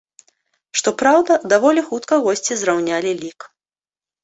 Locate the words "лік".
3.23-3.39